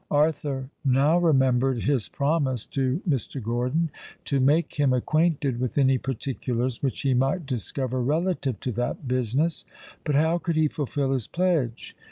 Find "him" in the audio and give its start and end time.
4.79-4.93